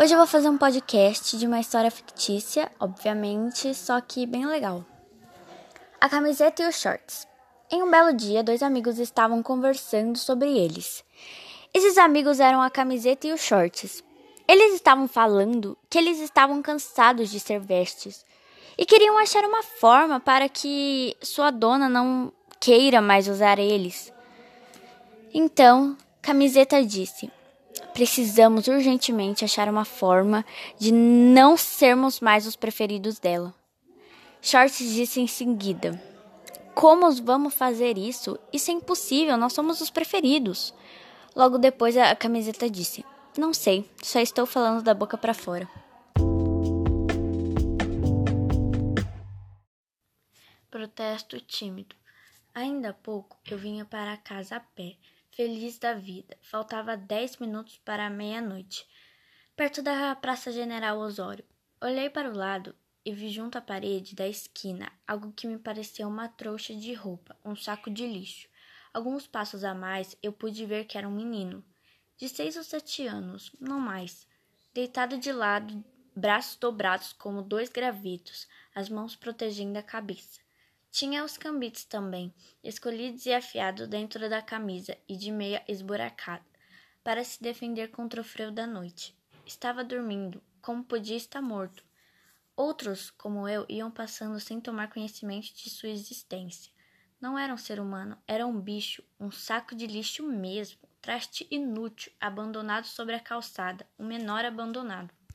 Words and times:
Hoje 0.00 0.14
eu 0.14 0.18
vou 0.18 0.28
fazer 0.28 0.48
um 0.48 0.56
podcast 0.56 1.36
de 1.36 1.44
uma 1.44 1.58
história 1.58 1.90
fictícia, 1.90 2.70
obviamente, 2.78 3.74
só 3.74 4.00
que 4.00 4.26
bem 4.26 4.46
legal. 4.46 4.84
A 6.00 6.08
camiseta 6.08 6.62
e 6.62 6.68
os 6.68 6.80
shorts. 6.80 7.26
Em 7.68 7.82
um 7.82 7.90
belo 7.90 8.12
dia, 8.12 8.44
dois 8.44 8.62
amigos 8.62 9.00
estavam 9.00 9.42
conversando 9.42 10.16
sobre 10.16 10.56
eles. 10.56 11.02
Esses 11.74 11.98
amigos 11.98 12.38
eram 12.38 12.62
a 12.62 12.70
camiseta 12.70 13.26
e 13.26 13.32
os 13.32 13.40
shorts. 13.40 14.04
Eles 14.46 14.72
estavam 14.74 15.08
falando 15.08 15.76
que 15.90 15.98
eles 15.98 16.20
estavam 16.20 16.62
cansados 16.62 17.28
de 17.28 17.40
ser 17.40 17.58
vestes 17.58 18.24
e 18.78 18.86
queriam 18.86 19.18
achar 19.18 19.44
uma 19.44 19.64
forma 19.64 20.20
para 20.20 20.48
que 20.48 21.16
sua 21.20 21.50
dona 21.50 21.88
não 21.88 22.32
queira 22.60 23.02
mais 23.02 23.26
usar 23.26 23.58
eles. 23.58 24.12
Então, 25.34 25.96
Camiseta 26.22 26.84
disse: 26.84 27.32
Precisamos 27.98 28.68
urgentemente 28.68 29.44
achar 29.44 29.68
uma 29.68 29.84
forma 29.84 30.46
de 30.78 30.92
não 30.92 31.56
sermos 31.56 32.20
mais 32.20 32.46
os 32.46 32.54
preferidos 32.54 33.18
dela. 33.18 33.52
Shorts 34.40 34.78
disse 34.78 35.20
em 35.20 35.26
seguida: 35.26 36.00
Como 36.76 37.10
vamos 37.24 37.54
fazer 37.54 37.98
isso? 37.98 38.38
Isso 38.52 38.70
é 38.70 38.74
impossível, 38.74 39.36
nós 39.36 39.52
somos 39.52 39.80
os 39.80 39.90
preferidos. 39.90 40.72
Logo 41.34 41.58
depois 41.58 41.96
a 41.96 42.14
camiseta 42.14 42.70
disse: 42.70 43.04
Não 43.36 43.52
sei, 43.52 43.84
só 44.00 44.20
estou 44.20 44.46
falando 44.46 44.80
da 44.80 44.94
boca 44.94 45.18
para 45.18 45.34
fora. 45.34 45.68
Protesto 50.70 51.40
tímido. 51.40 51.96
Ainda 52.54 52.90
há 52.90 52.94
pouco 52.94 53.36
eu 53.50 53.58
vinha 53.58 53.84
para 53.84 54.16
casa 54.18 54.54
a 54.54 54.60
pé 54.60 54.94
feliz 55.30 55.78
da 55.78 55.94
vida. 55.94 56.36
Faltava 56.42 56.96
dez 56.96 57.36
minutos 57.36 57.78
para 57.84 58.06
a 58.06 58.10
meia-noite. 58.10 58.86
Perto 59.56 59.82
da 59.82 60.14
Praça 60.16 60.52
General 60.52 60.98
Osório. 60.98 61.44
Olhei 61.80 62.10
para 62.10 62.30
o 62.30 62.36
lado 62.36 62.74
e 63.04 63.12
vi 63.12 63.28
junto 63.28 63.56
à 63.56 63.60
parede 63.60 64.14
da 64.14 64.28
esquina 64.28 64.92
algo 65.06 65.32
que 65.32 65.46
me 65.46 65.58
parecia 65.58 66.06
uma 66.06 66.28
trouxa 66.28 66.74
de 66.74 66.92
roupa, 66.92 67.36
um 67.44 67.56
saco 67.56 67.90
de 67.90 68.06
lixo. 68.06 68.48
Alguns 68.92 69.26
passos 69.26 69.64
a 69.64 69.74
mais 69.74 70.16
eu 70.22 70.32
pude 70.32 70.66
ver 70.66 70.84
que 70.84 70.98
era 70.98 71.08
um 71.08 71.14
menino, 71.14 71.64
de 72.16 72.28
seis 72.28 72.56
ou 72.56 72.64
sete 72.64 73.06
anos, 73.06 73.52
não 73.60 73.78
mais, 73.78 74.26
deitado 74.74 75.18
de 75.18 75.30
lado, 75.30 75.84
braços 76.14 76.56
dobrados 76.56 77.12
como 77.12 77.42
dois 77.42 77.68
gravetos, 77.68 78.48
as 78.74 78.88
mãos 78.88 79.14
protegendo 79.14 79.78
a 79.78 79.82
cabeça. 79.82 80.40
Tinha 80.90 81.22
os 81.22 81.36
cambites 81.36 81.84
também, 81.84 82.34
escolhidos 82.64 83.26
e 83.26 83.32
afiados 83.32 83.86
dentro 83.86 84.28
da 84.28 84.42
camisa 84.42 84.96
e 85.08 85.16
de 85.16 85.30
meia 85.30 85.62
esburacada, 85.68 86.44
para 87.04 87.22
se 87.22 87.42
defender 87.42 87.88
contra 87.88 88.20
o 88.20 88.24
frio 88.24 88.50
da 88.50 88.66
noite. 88.66 89.16
Estava 89.46 89.84
dormindo, 89.84 90.42
como 90.60 90.82
podia 90.82 91.16
estar 91.16 91.40
morto. 91.40 91.84
Outros, 92.56 93.10
como 93.10 93.46
eu, 93.46 93.64
iam 93.68 93.90
passando 93.90 94.40
sem 94.40 94.60
tomar 94.60 94.90
conhecimento 94.90 95.54
de 95.54 95.70
sua 95.70 95.90
existência. 95.90 96.72
Não 97.20 97.38
era 97.38 97.52
um 97.52 97.58
ser 97.58 97.80
humano, 97.80 98.16
era 98.26 98.46
um 98.46 98.60
bicho, 98.60 99.02
um 99.20 99.30
saco 99.30 99.74
de 99.74 99.86
lixo 99.86 100.26
mesmo, 100.26 100.78
traste 101.00 101.46
inútil, 101.50 102.12
abandonado 102.20 102.86
sobre 102.86 103.14
a 103.14 103.20
calçada, 103.20 103.88
um 103.98 104.06
menor 104.06 104.44
abandonado. 104.44 105.17